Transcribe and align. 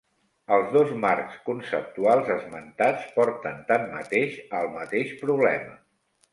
Els 0.55 0.69
dos 0.75 0.93
marcs 1.03 1.35
conceptuals 1.49 2.33
esmentats 2.37 3.07
porten, 3.21 3.63
tanmateix, 3.71 4.43
al 4.63 4.75
mateix 4.81 5.17
problema. 5.25 5.81